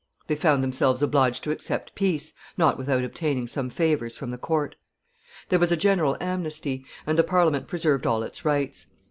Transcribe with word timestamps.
They 0.25 0.35
found 0.35 0.63
themselves 0.63 1.03
obliged 1.03 1.43
to 1.43 1.51
accept 1.51 1.93
peace, 1.93 2.33
not 2.57 2.75
without 2.75 3.03
obtaining 3.03 3.45
some 3.45 3.69
favors 3.69 4.17
from 4.17 4.31
the 4.31 4.37
court. 4.39 4.75
There 5.49 5.59
was 5.59 5.71
a 5.71 5.77
general 5.77 6.17
amnesty; 6.19 6.87
and 7.05 7.19
the 7.19 7.23
Parliament 7.23 7.67
preserved 7.67 8.07
all 8.07 8.23
its 8.23 8.43
rights. 8.43 8.87